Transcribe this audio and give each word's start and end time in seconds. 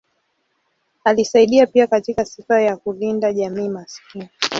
Alisaidia 1.03 1.67
pia 1.67 1.87
katika 1.87 2.25
sifa 2.25 2.61
ya 2.61 2.77
kulinda 2.77 3.33
jamii 3.33 3.69
maskini. 3.69 4.29